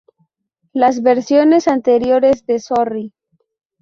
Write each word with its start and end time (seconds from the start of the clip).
Las 0.73 1.03
versiones 1.03 1.67
anteriores 1.67 2.47
de 2.47 2.57
Sorry! 2.57 3.13